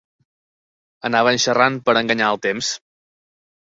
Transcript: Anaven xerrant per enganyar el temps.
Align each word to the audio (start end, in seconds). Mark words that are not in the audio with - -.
Anaven 1.11 1.39
xerrant 1.45 1.79
per 1.87 1.99
enganyar 2.05 2.35
el 2.37 2.45
temps. 2.51 2.77